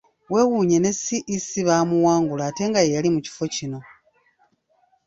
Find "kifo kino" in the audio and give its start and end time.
3.25-3.79